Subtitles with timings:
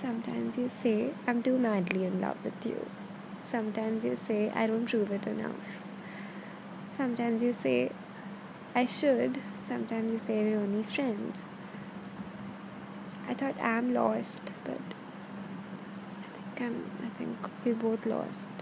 [0.00, 2.86] Sometimes you say, I'm too madly in love with you.
[3.42, 5.84] Sometimes you say, I don't prove it enough.
[6.96, 7.92] Sometimes you say,
[8.74, 9.36] I should.
[9.62, 11.48] Sometimes you say, we're only friends.
[13.28, 17.36] I thought I'm lost, but I think I'm, I think
[17.66, 18.54] we're both lost.